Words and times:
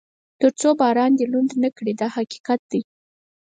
تر 0.39 0.51
څو 0.59 0.69
باران 0.79 1.11
دې 1.19 1.25
لوند 1.31 1.51
نه 1.63 1.69
کړي 1.77 1.93
دا 2.01 2.07
حقیقت 2.15 2.61
دی. 2.71 2.81